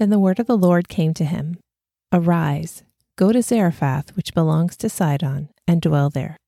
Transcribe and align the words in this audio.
Then 0.00 0.08
the 0.08 0.18
word 0.18 0.40
of 0.40 0.46
the 0.46 0.56
Lord 0.56 0.88
came 0.88 1.12
to 1.12 1.26
him 1.26 1.58
Arise, 2.10 2.84
go 3.16 3.32
to 3.32 3.42
Zarephath, 3.42 4.16
which 4.16 4.32
belongs 4.32 4.74
to 4.78 4.88
Sidon, 4.88 5.50
and 5.68 5.82
dwell 5.82 6.08
there. 6.08 6.38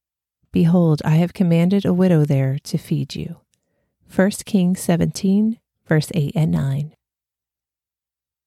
Behold, 0.52 1.02
I 1.04 1.16
have 1.16 1.34
commanded 1.34 1.84
a 1.84 1.92
widow 1.92 2.24
there 2.24 2.58
to 2.64 2.78
feed 2.78 3.14
you. 3.14 3.42
1 4.16 4.30
Kings 4.46 4.80
17, 4.80 5.58
verse 5.86 6.10
8 6.14 6.32
and 6.34 6.50
9. 6.50 6.94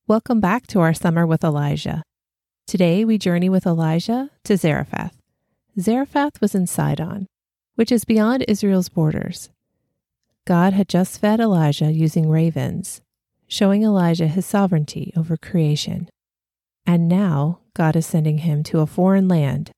Welcome 0.08 0.40
back 0.40 0.66
to 0.68 0.80
our 0.80 0.96
Summer 0.96 1.28
with 1.28 1.44
Elijah. 1.44 2.02
Today 2.66 3.06
we 3.06 3.20
journey 3.20 3.48
with 3.48 3.68
Elijah 3.68 4.32
to 4.46 4.58
Zarephath. 4.58 5.16
Zarephath 5.80 6.42
was 6.42 6.56
in 6.56 6.66
Sidon, 6.66 7.28
which 7.76 7.92
is 7.92 8.06
beyond 8.06 8.44
Israel's 8.48 8.90
borders. 8.90 9.52
God 10.46 10.74
had 10.74 10.90
just 10.90 11.22
fed 11.22 11.40
Elijah 11.40 11.92
using 11.92 12.28
ravens, 12.28 13.02
showing 13.48 13.84
Elijah 13.84 14.28
his 14.28 14.46
sovereignty 14.46 15.14
over 15.16 15.38
creation. 15.38 16.10
And 16.86 17.08
now 17.08 17.60
God 17.74 17.96
is 17.96 18.06
sending 18.06 18.40
him 18.40 18.64
to 18.64 18.80
a 18.80 18.88
foreign 18.88 19.28
land, 19.28 19.72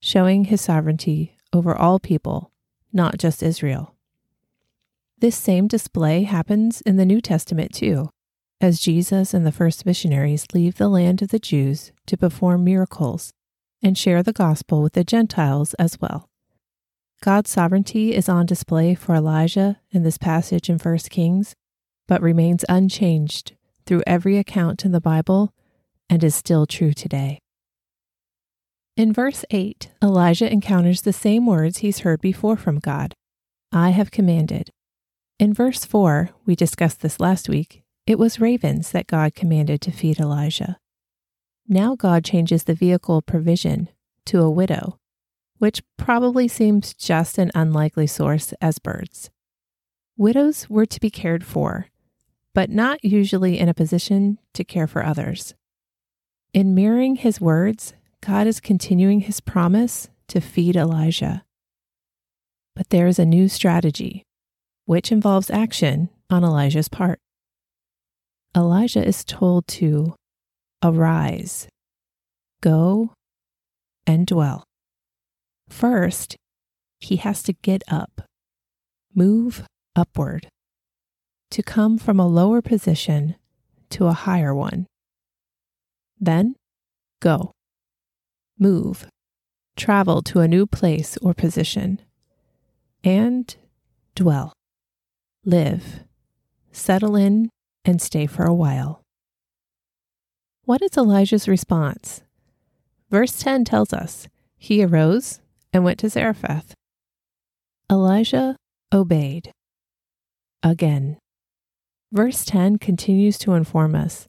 showing 0.00 0.44
his 0.44 0.60
sovereignty 0.60 1.36
over 1.52 1.74
all 1.74 1.98
people, 1.98 2.50
not 2.92 3.18
just 3.18 3.42
Israel. 3.42 3.94
This 5.18 5.36
same 5.36 5.68
display 5.68 6.22
happens 6.22 6.80
in 6.82 6.96
the 6.96 7.04
New 7.04 7.20
Testament 7.20 7.74
too, 7.74 8.10
as 8.60 8.80
Jesus 8.80 9.34
and 9.34 9.46
the 9.46 9.52
first 9.52 9.84
missionaries 9.84 10.46
leave 10.54 10.76
the 10.76 10.88
land 10.88 11.22
of 11.22 11.28
the 11.28 11.38
Jews 11.38 11.92
to 12.06 12.16
perform 12.16 12.64
miracles 12.64 13.32
and 13.82 13.96
share 13.96 14.22
the 14.22 14.32
gospel 14.32 14.82
with 14.82 14.94
the 14.94 15.04
Gentiles 15.04 15.74
as 15.74 16.00
well. 16.00 16.28
God's 17.22 17.50
sovereignty 17.50 18.14
is 18.14 18.28
on 18.30 18.46
display 18.46 18.94
for 18.94 19.14
Elijah 19.14 19.78
in 19.90 20.04
this 20.04 20.16
passage 20.16 20.70
in 20.70 20.78
1 20.78 20.98
Kings 21.10 21.54
but 22.10 22.20
remains 22.20 22.64
unchanged 22.68 23.52
through 23.86 24.02
every 24.04 24.36
account 24.36 24.84
in 24.84 24.90
the 24.90 25.00
Bible 25.00 25.54
and 26.08 26.24
is 26.24 26.34
still 26.34 26.66
true 26.66 26.92
today. 26.92 27.38
In 28.96 29.12
verse 29.12 29.44
8, 29.50 29.92
Elijah 30.02 30.52
encounters 30.52 31.02
the 31.02 31.12
same 31.12 31.46
words 31.46 31.78
he's 31.78 32.00
heard 32.00 32.20
before 32.20 32.56
from 32.56 32.80
God 32.80 33.14
I 33.70 33.90
have 33.90 34.10
commanded. 34.10 34.70
In 35.38 35.54
verse 35.54 35.84
4, 35.84 36.30
we 36.44 36.56
discussed 36.56 37.00
this 37.00 37.20
last 37.20 37.48
week, 37.48 37.84
it 38.08 38.18
was 38.18 38.40
ravens 38.40 38.90
that 38.90 39.06
God 39.06 39.36
commanded 39.36 39.80
to 39.82 39.92
feed 39.92 40.18
Elijah. 40.18 40.78
Now 41.68 41.94
God 41.94 42.24
changes 42.24 42.64
the 42.64 42.74
vehicle 42.74 43.22
provision 43.22 43.88
to 44.26 44.40
a 44.40 44.50
widow, 44.50 44.98
which 45.58 45.80
probably 45.96 46.48
seems 46.48 46.92
just 46.92 47.38
an 47.38 47.52
unlikely 47.54 48.08
source 48.08 48.52
as 48.60 48.80
birds. 48.80 49.30
Widows 50.16 50.68
were 50.68 50.86
to 50.86 51.00
be 51.00 51.08
cared 51.08 51.44
for, 51.44 51.86
but 52.60 52.68
not 52.68 53.02
usually 53.02 53.58
in 53.58 53.70
a 53.70 53.72
position 53.72 54.38
to 54.52 54.62
care 54.62 54.86
for 54.86 55.02
others. 55.02 55.54
In 56.52 56.74
mirroring 56.74 57.16
his 57.16 57.40
words, 57.40 57.94
God 58.20 58.46
is 58.46 58.60
continuing 58.60 59.20
his 59.20 59.40
promise 59.40 60.10
to 60.28 60.42
feed 60.42 60.76
Elijah. 60.76 61.42
But 62.76 62.90
there 62.90 63.06
is 63.06 63.18
a 63.18 63.24
new 63.24 63.48
strategy, 63.48 64.24
which 64.84 65.10
involves 65.10 65.48
action 65.48 66.10
on 66.28 66.44
Elijah's 66.44 66.90
part. 66.90 67.18
Elijah 68.54 69.02
is 69.02 69.24
told 69.24 69.66
to 69.68 70.14
arise, 70.82 71.66
go, 72.60 73.14
and 74.06 74.26
dwell. 74.26 74.64
First, 75.70 76.36
he 76.98 77.16
has 77.16 77.42
to 77.44 77.54
get 77.54 77.82
up, 77.88 78.20
move 79.14 79.64
upward 79.96 80.46
to 81.50 81.62
come 81.62 81.98
from 81.98 82.20
a 82.20 82.26
lower 82.26 82.62
position 82.62 83.34
to 83.90 84.06
a 84.06 84.12
higher 84.12 84.54
one. 84.54 84.86
Then 86.18 86.54
go, 87.20 87.52
move, 88.58 89.06
travel 89.76 90.22
to 90.22 90.40
a 90.40 90.48
new 90.48 90.66
place 90.66 91.16
or 91.22 91.34
position, 91.34 92.00
and 93.02 93.54
dwell, 94.14 94.52
live, 95.44 96.04
settle 96.72 97.16
in, 97.16 97.50
and 97.84 98.00
stay 98.00 98.26
for 98.26 98.44
a 98.44 98.54
while. 98.54 99.02
What 100.64 100.82
is 100.82 100.96
Elijah's 100.96 101.48
response? 101.48 102.22
Verse 103.10 103.38
10 103.38 103.64
tells 103.64 103.92
us 103.92 104.28
he 104.56 104.84
arose 104.84 105.40
and 105.72 105.82
went 105.84 105.98
to 106.00 106.08
Zarephath. 106.08 106.74
Elijah 107.90 108.54
obeyed. 108.92 109.50
Again. 110.62 111.16
Verse 112.12 112.44
10 112.44 112.78
continues 112.78 113.38
to 113.38 113.52
inform 113.52 113.94
us 113.94 114.26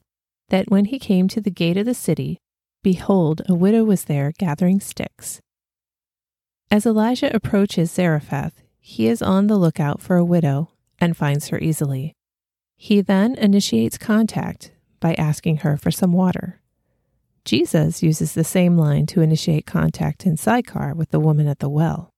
that 0.50 0.70
when 0.70 0.84
he 0.84 1.00
came 1.00 1.26
to 1.28 1.40
the 1.40 1.50
gate 1.50 1.76
of 1.76 1.84
the 1.84 1.94
city, 1.94 2.38
behold, 2.82 3.42
a 3.48 3.54
widow 3.54 3.82
was 3.82 4.04
there 4.04 4.32
gathering 4.38 4.78
sticks. 4.78 5.40
As 6.70 6.86
Elijah 6.86 7.34
approaches 7.34 7.90
Zarephath, 7.90 8.62
he 8.78 9.08
is 9.08 9.20
on 9.20 9.48
the 9.48 9.56
lookout 9.56 10.00
for 10.00 10.16
a 10.16 10.24
widow 10.24 10.70
and 11.00 11.16
finds 11.16 11.48
her 11.48 11.58
easily. 11.58 12.14
He 12.76 13.00
then 13.00 13.34
initiates 13.34 13.98
contact 13.98 14.70
by 15.00 15.14
asking 15.14 15.58
her 15.58 15.76
for 15.76 15.90
some 15.90 16.12
water. 16.12 16.60
Jesus 17.44 18.02
uses 18.02 18.34
the 18.34 18.44
same 18.44 18.76
line 18.76 19.06
to 19.06 19.20
initiate 19.20 19.66
contact 19.66 20.24
in 20.24 20.36
Sychar 20.36 20.94
with 20.94 21.10
the 21.10 21.20
woman 21.20 21.48
at 21.48 21.58
the 21.58 21.68
well. 21.68 22.10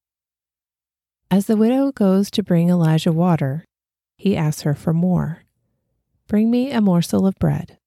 As 1.31 1.47
the 1.47 1.57
widow 1.57 1.91
goes 1.91 2.29
to 2.31 2.43
bring 2.43 2.69
Elijah 2.69 3.11
water, 3.11 3.65
he 4.17 4.37
asks 4.37 4.61
her 4.61 4.75
for 4.75 4.93
more. 4.93 5.44
Bring 6.27 6.49
me 6.49 6.71
a 6.71 6.81
morsel 6.81 7.27
of 7.27 7.35
bread. 7.35 7.77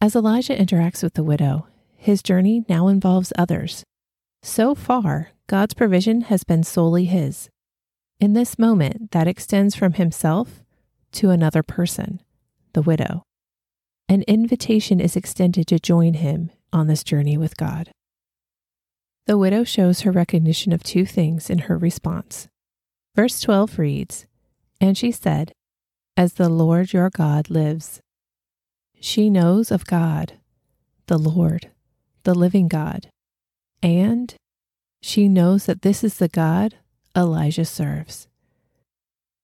As 0.00 0.16
Elijah 0.16 0.56
interacts 0.56 1.02
with 1.02 1.14
the 1.14 1.22
widow, 1.22 1.68
his 1.96 2.22
journey 2.22 2.64
now 2.68 2.88
involves 2.88 3.32
others. 3.38 3.84
So 4.42 4.74
far, 4.74 5.30
God's 5.46 5.74
provision 5.74 6.22
has 6.22 6.42
been 6.42 6.64
solely 6.64 7.04
his. 7.04 7.48
In 8.18 8.32
this 8.32 8.58
moment, 8.58 9.12
that 9.12 9.28
extends 9.28 9.76
from 9.76 9.94
himself 9.94 10.64
to 11.12 11.30
another 11.30 11.62
person, 11.62 12.20
the 12.72 12.82
widow. 12.82 13.22
An 14.08 14.22
invitation 14.22 15.00
is 15.00 15.16
extended 15.16 15.66
to 15.68 15.78
join 15.78 16.14
him 16.14 16.50
on 16.72 16.88
this 16.88 17.04
journey 17.04 17.38
with 17.38 17.56
God. 17.56 17.92
The 19.26 19.38
widow 19.38 19.64
shows 19.64 20.00
her 20.00 20.10
recognition 20.10 20.72
of 20.72 20.82
two 20.82 21.06
things 21.06 21.48
in 21.48 21.60
her 21.60 21.78
response. 21.78 22.48
Verse 23.14 23.40
12 23.40 23.78
reads, 23.78 24.26
And 24.80 24.98
she 24.98 25.12
said, 25.12 25.52
as 26.16 26.34
the 26.34 26.48
Lord 26.48 26.92
your 26.92 27.10
God 27.10 27.50
lives. 27.50 28.00
She 29.00 29.28
knows 29.28 29.70
of 29.70 29.84
God, 29.84 30.34
the 31.06 31.18
Lord, 31.18 31.70
the 32.22 32.34
living 32.34 32.68
God, 32.68 33.08
and 33.82 34.34
she 35.02 35.28
knows 35.28 35.66
that 35.66 35.82
this 35.82 36.02
is 36.02 36.18
the 36.18 36.28
God 36.28 36.76
Elijah 37.16 37.64
serves. 37.64 38.28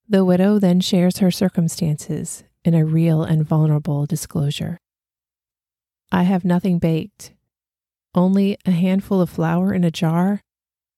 The 0.08 0.25
widow 0.25 0.58
then 0.58 0.81
shares 0.81 1.19
her 1.19 1.31
circumstances 1.31 2.43
in 2.64 2.75
a 2.75 2.84
real 2.84 3.23
and 3.23 3.46
vulnerable 3.46 4.06
disclosure. 4.06 4.78
I 6.11 6.23
have 6.25 6.44
nothing 6.44 6.78
baked, 6.78 7.32
only 8.14 8.56
a 8.64 8.70
handful 8.70 9.20
of 9.20 9.31
flour 9.31 9.73
in 9.73 9.84
a 9.84 9.90
jar 9.90 10.40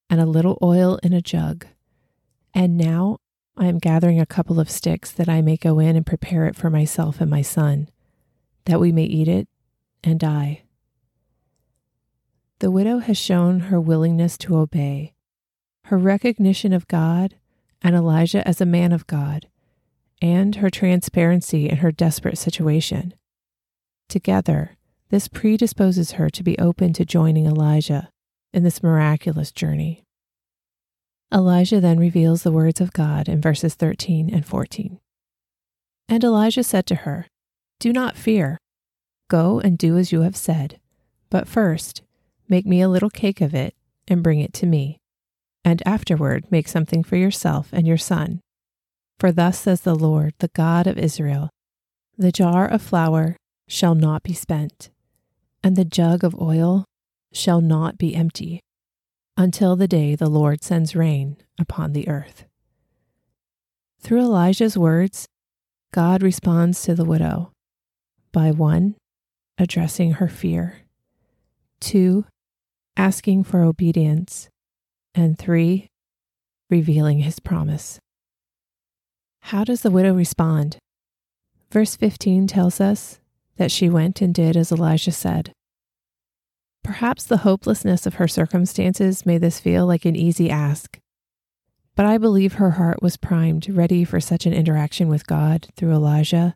and 0.09 0.21
a 0.21 0.27
little 0.27 0.59
oil 0.63 0.99
in 1.03 1.13
a 1.13 1.21
jug. 1.21 1.67
And 2.55 2.79
now 2.79 3.19
I 3.57 3.67
am 3.67 3.79
gathering 3.79 4.21
a 4.21 4.27
couple 4.27 4.59
of 4.59 4.71
sticks 4.71 5.11
that 5.13 5.29
I 5.29 5.43
may 5.43 5.57
go 5.57 5.79
in 5.79 5.97
and 5.97 6.07
prepare 6.07 6.47
it 6.47 6.57
for 6.57 6.71
myself 6.71 7.21
and 7.21 7.31
my 7.31 7.43
son, 7.43 7.89
that 8.65 8.81
we 8.81 8.93
may 8.93 9.05
eat 9.05 9.29
it 9.29 9.49
and 10.03 10.19
die. 10.19 10.63
The 12.61 12.71
widow 12.71 12.99
has 12.99 13.19
shown 13.19 13.61
her 13.61 13.81
willingness 13.81 14.39
to 14.39 14.57
obey, 14.57 15.15
her 15.85 15.99
recognition 15.99 16.73
of 16.73 16.89
God 16.89 17.35
and 17.83 17.95
Elijah 17.95 18.47
as 18.47 18.61
a 18.61 18.67
man 18.67 18.93
of 18.93 19.07
God, 19.07 19.49
and 20.21 20.57
her 20.57 20.71
transparency 20.71 21.69
in 21.69 21.79
her 21.79 21.91
desperate 21.91 22.39
situation. 22.39 23.13
Together, 24.09 24.77
this 25.11 25.29
predisposes 25.29 26.13
her 26.13 26.31
to 26.31 26.43
be 26.43 26.59
open 26.59 26.93
to 26.95 27.05
joining 27.05 27.47
Elijah 27.47 28.11
in 28.53 28.63
this 28.63 28.83
miraculous 28.83 29.51
journey. 29.51 30.05
Elijah 31.33 31.81
then 31.81 31.99
reveals 31.99 32.43
the 32.43 32.53
words 32.53 32.81
of 32.81 32.93
God 32.93 33.29
in 33.29 33.41
verses 33.41 33.75
13 33.75 34.33
and 34.33 34.45
14. 34.45 34.99
And 36.09 36.23
Elijah 36.23 36.63
said 36.63 36.87
to 36.87 36.95
her, 36.95 37.27
Do 37.81 37.93
not 37.93 38.17
fear. 38.17 38.59
Go 39.29 39.59
and 39.61 39.79
do 39.79 39.97
as 39.97 40.13
you 40.13 40.21
have 40.21 40.37
said. 40.37 40.79
But 41.31 41.49
first, 41.49 42.03
make 42.49 42.67
me 42.67 42.83
a 42.83 42.89
little 42.89 43.09
cake 43.09 43.41
of 43.41 43.55
it 43.55 43.75
and 44.07 44.23
bring 44.23 44.41
it 44.41 44.53
to 44.55 44.67
me. 44.67 44.99
And 45.65 45.83
afterward, 45.87 46.45
make 46.51 46.69
something 46.69 47.03
for 47.03 47.17
yourself 47.17 47.71
and 47.73 47.87
your 47.87 47.97
son. 47.97 48.41
For 49.19 49.33
thus 49.33 49.61
says 49.61 49.83
the 49.83 49.95
Lord, 49.95 50.35
the 50.39 50.51
God 50.55 50.87
of 50.87 50.99
Israel 50.99 51.49
The 52.19 52.33
jar 52.33 52.69
of 52.69 52.83
flour 52.83 53.37
shall 53.69 53.95
not 53.95 54.23
be 54.23 54.35
spent, 54.35 54.91
and 55.63 55.77
the 55.77 55.85
jug 55.85 56.25
of 56.25 56.39
oil 56.39 56.85
shall 57.33 57.63
not 57.63 57.97
be 57.97 58.15
empty, 58.15 58.61
until 59.37 59.77
the 59.77 59.89
day 59.89 60.15
the 60.15 60.29
Lord 60.29 60.63
sends 60.63 60.95
rain 60.95 61.37
upon 61.59 61.93
the 61.93 62.09
earth. 62.09 62.45
Through 64.01 64.21
Elijah's 64.21 64.77
words, 64.77 65.27
God 65.93 66.23
responds 66.23 66.83
to 66.83 66.95
the 66.95 67.05
widow 67.05 67.53
by 68.33 68.51
one, 68.51 68.97
addressing 69.59 70.13
her 70.13 70.29
fear, 70.29 70.79
two, 71.81 72.25
asking 72.97 73.45
for 73.45 73.63
obedience, 73.63 74.49
and 75.15 75.39
three, 75.39 75.89
revealing 76.71 77.21
his 77.21 77.39
promise. 77.39 78.01
How 79.41 79.65
does 79.65 79.83
the 79.83 79.91
widow 79.91 80.15
respond? 80.15 80.79
Verse 81.71 81.97
15 81.97 82.47
tells 82.47 82.81
us 82.81 83.21
that 83.57 83.71
she 83.71 83.89
went 83.89 84.21
and 84.21 84.35
did 84.35 84.57
as 84.57 84.73
Elijah 84.73 85.13
said. 85.13 85.53
Perhaps 86.85 87.25
the 87.25 87.39
hopelessness 87.39 88.07
of 88.07 88.15
her 88.15 88.27
circumstances 88.27 89.25
made 89.25 89.41
this 89.41 89.61
feel 89.61 89.87
like 89.87 90.05
an 90.05 90.17
easy 90.17 90.51
ask, 90.51 90.99
but 91.95 92.07
I 92.07 92.19
believe 92.19 92.55
her 92.55 92.73
heart 92.73 93.03
was 93.03 93.17
primed, 93.17 93.69
ready 93.69 94.05
for 94.05 94.21
such 94.21 94.47
an 94.47 94.53
interaction 94.53 95.09
with 95.09 95.27
God 95.27 95.69
through 95.77 95.93
Elijah, 95.93 96.55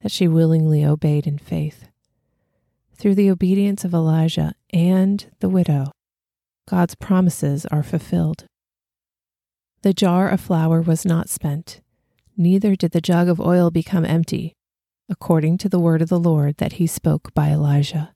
that 0.00 0.12
she 0.12 0.28
willingly 0.28 0.84
obeyed 0.84 1.26
in 1.26 1.38
faith. 1.38 1.88
Through 2.94 3.16
the 3.16 3.30
obedience 3.30 3.84
of 3.84 3.92
Elijah 3.92 4.54
and 4.72 5.26
the 5.40 5.48
widow, 5.48 5.90
God's 6.68 6.94
promises 6.94 7.66
are 7.66 7.82
fulfilled. 7.82 8.44
The 9.82 9.92
jar 9.92 10.28
of 10.28 10.40
flour 10.40 10.80
was 10.80 11.04
not 11.04 11.28
spent, 11.28 11.80
neither 12.36 12.74
did 12.76 12.92
the 12.92 13.00
jug 13.00 13.28
of 13.28 13.40
oil 13.40 13.70
become 13.70 14.04
empty, 14.04 14.52
according 15.08 15.58
to 15.58 15.68
the 15.68 15.80
word 15.80 16.02
of 16.02 16.08
the 16.08 16.18
Lord 16.18 16.56
that 16.58 16.74
he 16.74 16.86
spoke 16.86 17.34
by 17.34 17.50
Elijah. 17.50 18.14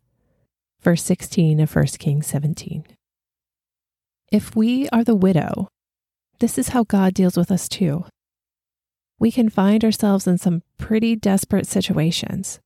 Verse 0.82 1.02
16 1.04 1.60
of 1.60 1.74
1 1.74 1.86
Kings 1.98 2.26
17. 2.26 2.84
If 4.32 4.56
we 4.56 4.88
are 4.88 5.04
the 5.04 5.14
widow, 5.14 5.68
this 6.40 6.58
is 6.58 6.70
how 6.70 6.82
God 6.82 7.14
deals 7.14 7.36
with 7.36 7.52
us 7.52 7.68
too. 7.68 8.04
We 9.18 9.30
can 9.30 9.48
find 9.48 9.84
ourselves 9.84 10.26
in 10.26 10.38
some 10.38 10.62
pretty 10.78 11.14
desperate 11.14 11.68
situations. 11.68 12.58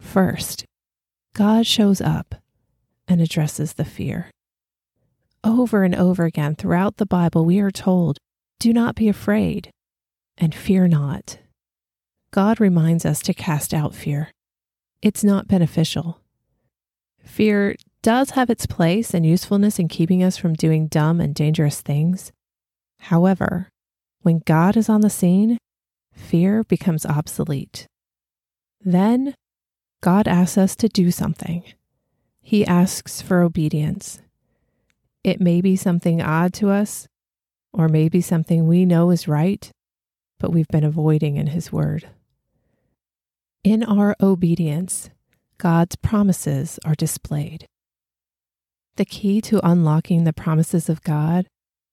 First, 0.00 0.64
God 1.34 1.66
shows 1.66 2.00
up 2.00 2.36
and 3.06 3.20
addresses 3.20 3.74
the 3.74 3.84
fear. 3.84 4.30
Over 5.44 5.84
and 5.84 5.94
over 5.94 6.24
again 6.24 6.54
throughout 6.54 6.96
the 6.96 7.04
Bible, 7.04 7.44
we 7.44 7.60
are 7.60 7.70
told, 7.70 8.18
Do 8.58 8.72
not 8.72 8.94
be 8.94 9.08
afraid 9.08 9.70
and 10.38 10.54
fear 10.54 10.88
not. 10.88 11.38
God 12.30 12.60
reminds 12.60 13.04
us 13.04 13.20
to 13.22 13.34
cast 13.34 13.74
out 13.74 13.94
fear. 13.94 14.30
It's 15.02 15.22
not 15.22 15.48
beneficial. 15.48 16.20
Fear 17.26 17.74
does 18.02 18.30
have 18.30 18.48
its 18.48 18.66
place 18.66 19.12
and 19.12 19.26
usefulness 19.26 19.78
in 19.78 19.88
keeping 19.88 20.22
us 20.22 20.36
from 20.36 20.54
doing 20.54 20.86
dumb 20.86 21.20
and 21.20 21.34
dangerous 21.34 21.82
things. 21.82 22.32
However, 23.00 23.68
when 24.22 24.42
God 24.46 24.76
is 24.76 24.88
on 24.88 25.00
the 25.02 25.10
scene, 25.10 25.58
fear 26.14 26.64
becomes 26.64 27.04
obsolete. 27.04 27.88
Then 28.80 29.34
God 30.00 30.28
asks 30.28 30.56
us 30.56 30.76
to 30.76 30.88
do 30.88 31.10
something. 31.10 31.64
He 32.40 32.64
asks 32.64 33.20
for 33.20 33.42
obedience. 33.42 34.22
It 35.24 35.40
may 35.40 35.60
be 35.60 35.74
something 35.74 36.22
odd 36.22 36.54
to 36.54 36.70
us, 36.70 37.08
or 37.72 37.88
maybe 37.88 38.20
something 38.20 38.66
we 38.66 38.86
know 38.86 39.10
is 39.10 39.28
right, 39.28 39.68
but 40.38 40.52
we've 40.52 40.68
been 40.68 40.84
avoiding 40.84 41.36
in 41.36 41.48
His 41.48 41.72
Word. 41.72 42.08
In 43.64 43.82
our 43.82 44.14
obedience, 44.22 45.10
God's 45.58 45.96
promises 45.96 46.78
are 46.84 46.94
displayed. 46.94 47.66
The 48.96 49.04
key 49.04 49.40
to 49.42 49.66
unlocking 49.66 50.24
the 50.24 50.32
promises 50.32 50.88
of 50.88 51.02
God 51.02 51.46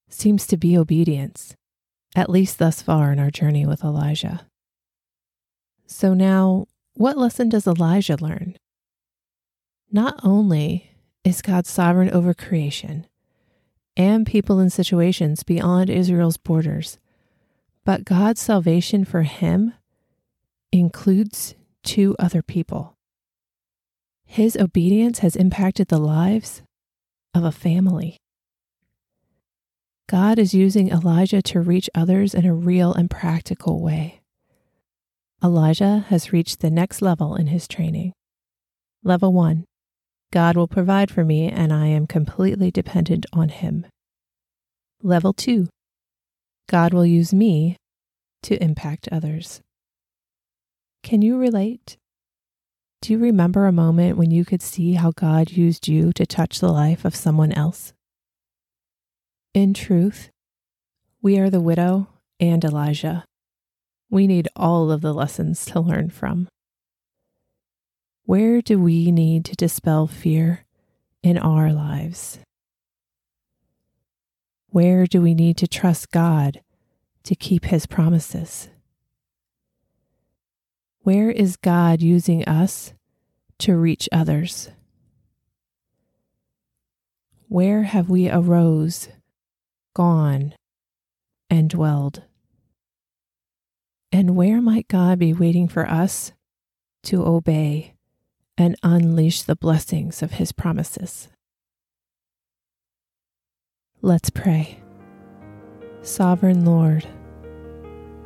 seems 0.10 0.48
to 0.48 0.57
be 0.57 0.77
obedience, 0.77 1.56
at 2.15 2.30
least 2.30 2.60
thus 2.60 2.81
far 2.81 3.12
in 3.12 3.19
our 3.19 3.31
journey 3.31 3.65
with 3.65 3.83
Elijah. 3.83 4.48
So, 5.86 6.13
now, 6.13 6.68
what 6.94 7.18
lesson 7.18 7.50
does 7.50 7.68
Elijah 7.68 8.18
learn? 8.19 8.57
Not 9.92 10.19
only 10.24 10.92
is 11.24 11.42
God 11.42 11.66
sovereign 11.66 12.09
over 12.09 12.33
creation 12.33 13.07
and 13.95 14.25
people 14.25 14.59
in 14.59 14.69
situations 14.69 15.44
beyond 15.44 15.89
Israel's 15.89 16.38
borders, 16.38 16.98
but 17.86 18.06
God's 18.06 18.42
salvation 18.42 19.06
for 19.06 19.24
him 19.24 19.74
includes 20.71 21.56
two 21.83 22.16
other 22.18 22.42
people. 22.42 22.93
His 24.33 24.57
obedience 24.57 25.19
has 25.19 25.35
impacted 25.35 25.90
the 25.90 25.99
lives 25.99 26.63
of 27.35 27.44
a 27.44 27.52
family. 27.52 28.18
God 30.09 30.40
is 30.40 30.56
using 30.56 30.90
Elijah 30.90 31.44
to 31.44 31.61
reach 31.61 31.87
others 31.94 32.33
in 32.33 32.44
a 32.44 32.56
real 32.56 32.95
and 32.95 33.11
practical 33.11 33.80
way. 33.80 34.21
Elijah 35.44 36.06
has 36.07 36.33
reached 36.33 36.61
the 36.61 36.71
next 36.71 36.99
level 36.99 37.35
in 37.35 37.45
his 37.45 37.68
training. 37.68 38.11
Level 39.04 39.31
one 39.31 39.66
God 40.31 40.57
will 40.57 40.68
provide 40.68 41.11
for 41.11 41.23
me, 41.23 41.47
and 41.47 41.71
I 41.71 41.85
am 41.85 42.07
completely 42.07 42.71
dependent 42.71 43.28
on 43.33 43.49
Him. 43.49 43.85
Level 45.04 45.33
two 45.33 45.68
God 46.68 46.92
will 46.92 47.06
use 47.06 47.35
me 47.35 47.78
to 48.42 48.63
impact 48.63 49.07
others. 49.11 49.61
Can 51.04 51.21
you 51.21 51.37
relate? 51.37 51.97
Do 53.04 53.12
you 53.12 53.19
remember 53.19 53.66
a 53.66 53.74
moment 53.74 54.16
when 54.16 54.31
you 54.31 54.45
could 54.45 54.62
see 54.62 54.94
how 54.94 55.12
God 55.12 55.52
used 55.52 55.90
you 55.90 56.14
to 56.14 56.26
touch 56.26 56.62
the 56.62 56.72
life 56.72 57.04
of 57.04 57.18
someone 57.18 57.52
else? 57.52 57.92
In 59.54 59.74
truth, 59.74 60.30
we 61.22 61.38
are 61.38 61.50
the 61.50 61.60
widow 61.60 62.07
and 62.40 62.64
Elijah. 62.64 63.26
We 64.10 64.26
need 64.26 64.48
all 64.56 64.90
of 64.90 65.02
the 65.02 65.14
lessons 65.14 65.66
to 65.66 65.81
learn 65.81 66.12
from. 66.12 66.48
Where 68.24 68.62
do 68.62 68.80
we 68.80 69.12
need 69.12 69.44
to 69.45 69.56
dispel 69.57 70.07
fear 70.07 70.64
in 71.22 71.38
our 71.38 71.74
lives? 71.74 72.40
Where 74.69 75.07
do 75.07 75.22
we 75.22 75.33
need 75.33 75.57
to 75.57 75.68
trust 75.68 76.10
God 76.10 76.62
to 77.24 77.36
keep 77.36 77.66
His 77.66 77.86
promises? 77.86 78.69
Where 81.04 81.30
is 81.30 81.57
God 81.57 82.02
using 82.02 82.45
us 82.45 82.94
to 83.60 83.76
reach 83.76 84.07
others? 84.14 84.69
Where 87.50 87.83
have 87.83 88.10
we 88.10 88.30
arose, 88.30 89.10
gone, 89.94 90.54
and 91.50 91.69
dwelled? 91.69 92.24
And 94.14 94.38
where 94.38 94.62
might 94.62 94.88
God 94.88 95.19
be 95.19 95.33
waiting 95.33 95.68
for 95.68 95.86
us 95.86 96.31
to 97.04 97.26
obey 97.26 97.95
and 98.57 98.78
unleash 98.81 99.42
the 99.42 99.57
blessings 99.57 100.24
of 100.24 100.31
His 100.31 100.54
promises? 100.54 101.28
Let's 104.02 104.30
pray. 104.30 104.81
Sovereign 106.02 106.64
Lord, 106.64 107.06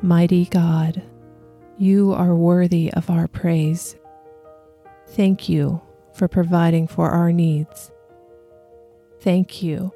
mighty 0.04 0.46
God, 0.46 1.02
you 1.78 2.14
are 2.14 2.36
worthy 2.36 2.92
of 2.94 3.10
our 3.10 3.28
praise. 3.28 3.96
Thank 5.10 5.48
you 5.48 5.82
for 6.14 6.28
providing 6.28 6.88
for 6.88 7.10
our 7.10 7.32
needs. 7.32 7.92
Thank 9.22 9.62
you 9.62 9.94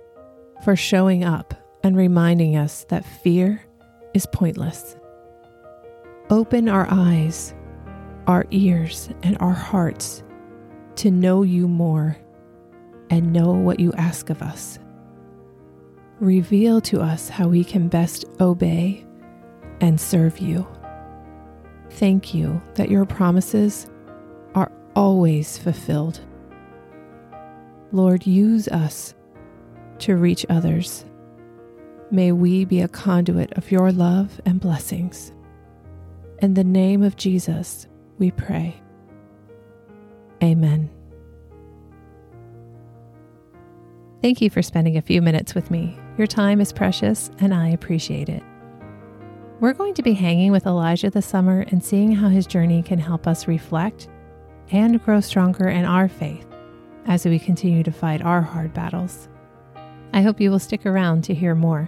for 0.63 0.75
showing 0.75 1.23
up 1.23 1.53
and 1.83 1.97
reminding 1.97 2.55
us 2.55 2.85
that 2.89 3.05
fear 3.05 3.63
is 4.13 4.27
pointless. 4.27 4.95
Open 6.29 6.69
our 6.69 6.87
eyes, 6.89 7.53
our 8.27 8.45
ears, 8.51 9.09
and 9.23 9.37
our 9.39 9.53
hearts 9.53 10.23
to 10.97 11.09
know 11.09 11.41
you 11.41 11.67
more 11.67 12.17
and 13.09 13.33
know 13.33 13.51
what 13.51 13.79
you 13.79 13.91
ask 13.93 14.29
of 14.29 14.41
us. 14.41 14.79
Reveal 16.19 16.79
to 16.81 17.01
us 17.01 17.29
how 17.29 17.47
we 17.47 17.63
can 17.63 17.87
best 17.87 18.25
obey 18.39 19.05
and 19.81 19.99
serve 19.99 20.37
you. 20.37 20.67
Thank 21.95 22.33
you 22.33 22.61
that 22.75 22.89
your 22.89 23.05
promises 23.05 23.87
are 24.55 24.71
always 24.95 25.57
fulfilled. 25.57 26.19
Lord, 27.91 28.25
use 28.25 28.67
us 28.69 29.13
to 29.99 30.15
reach 30.15 30.45
others. 30.49 31.05
May 32.09 32.31
we 32.31 32.65
be 32.65 32.81
a 32.81 32.87
conduit 32.87 33.53
of 33.53 33.71
your 33.71 33.91
love 33.91 34.41
and 34.45 34.59
blessings. 34.59 35.31
In 36.39 36.55
the 36.55 36.63
name 36.63 37.03
of 37.03 37.15
Jesus, 37.17 37.87
we 38.17 38.31
pray. 38.31 38.81
Amen. 40.41 40.89
Thank 44.21 44.41
you 44.41 44.49
for 44.49 44.61
spending 44.61 44.97
a 44.97 45.01
few 45.01 45.21
minutes 45.21 45.53
with 45.55 45.71
me. 45.71 45.97
Your 46.17 46.27
time 46.27 46.61
is 46.61 46.73
precious, 46.73 47.31
and 47.39 47.53
I 47.53 47.69
appreciate 47.69 48.29
it. 48.29 48.43
We're 49.61 49.73
going 49.73 49.93
to 49.93 50.01
be 50.01 50.13
hanging 50.13 50.51
with 50.51 50.65
Elijah 50.65 51.11
this 51.11 51.27
summer 51.27 51.63
and 51.67 51.83
seeing 51.83 52.11
how 52.11 52.29
his 52.29 52.47
journey 52.47 52.81
can 52.81 52.97
help 52.97 53.27
us 53.27 53.47
reflect 53.47 54.07
and 54.71 55.03
grow 55.03 55.21
stronger 55.21 55.69
in 55.69 55.85
our 55.85 56.09
faith 56.09 56.47
as 57.05 57.27
we 57.27 57.37
continue 57.37 57.83
to 57.83 57.91
fight 57.91 58.23
our 58.23 58.41
hard 58.41 58.73
battles. 58.73 59.29
I 60.13 60.23
hope 60.23 60.41
you 60.41 60.49
will 60.49 60.57
stick 60.57 60.87
around 60.87 61.25
to 61.25 61.35
hear 61.35 61.53
more. 61.53 61.87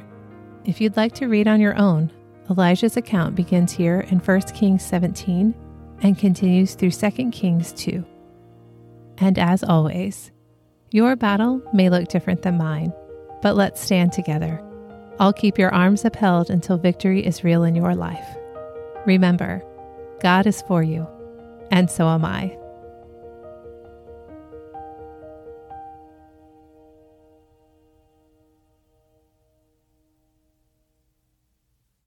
If 0.65 0.79
you'd 0.79 0.97
like 0.97 1.13
to 1.13 1.25
read 1.25 1.47
on 1.47 1.59
your 1.59 1.75
own, 1.75 2.11
Elijah's 2.47 2.95
account 2.95 3.33
begins 3.33 3.71
here 3.71 4.01
in 4.01 4.19
1 4.19 4.41
Kings 4.53 4.85
17 4.85 5.55
and 6.03 6.15
continues 6.15 6.75
through 6.75 6.91
2 6.91 7.31
Kings 7.31 7.73
2. 7.73 8.05
And 9.17 9.39
as 9.39 9.63
always, 9.63 10.31
your 10.91 11.15
battle 11.15 11.59
may 11.73 11.89
look 11.89 12.07
different 12.07 12.43
than 12.43 12.59
mine, 12.59 12.93
but 13.41 13.55
let's 13.55 13.81
stand 13.81 14.13
together 14.13 14.63
I'll 15.19 15.33
keep 15.33 15.57
your 15.57 15.73
arms 15.73 16.05
upheld 16.05 16.49
until 16.49 16.77
victory 16.77 17.25
is 17.25 17.43
real 17.43 17.63
in 17.63 17.75
your 17.75 17.95
life. 17.95 18.25
Remember, 19.05 19.63
God 20.21 20.47
is 20.47 20.61
for 20.63 20.81
you, 20.81 21.07
and 21.71 21.89
so 21.89 22.07
am 22.07 22.25
I. 22.25 22.57